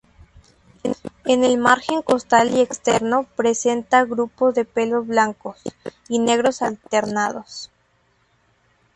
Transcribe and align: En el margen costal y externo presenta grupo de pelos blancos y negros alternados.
En 1.25 1.43
el 1.43 1.59
margen 1.59 2.01
costal 2.01 2.57
y 2.57 2.61
externo 2.61 3.27
presenta 3.35 4.03
grupo 4.03 4.51
de 4.51 4.65
pelos 4.65 5.05
blancos 5.05 5.61
y 6.09 6.17
negros 6.17 6.63
alternados. 6.63 7.69